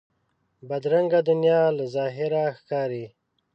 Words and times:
بدرنګه 0.67 1.19
دنیا 1.27 1.61
له 1.77 1.85
ظاهره 1.95 2.43
ښکاري 2.57 3.05